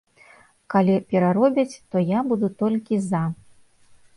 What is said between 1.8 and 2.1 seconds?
то